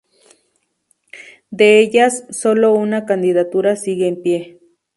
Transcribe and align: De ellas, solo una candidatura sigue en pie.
De 1.51 1.79
ellas, 1.79 2.23
solo 2.31 2.73
una 2.73 3.05
candidatura 3.05 3.75
sigue 3.75 4.07
en 4.07 4.21
pie. 4.23 4.59